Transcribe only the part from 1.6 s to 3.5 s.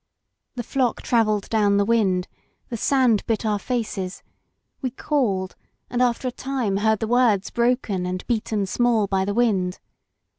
the wind, the sand bit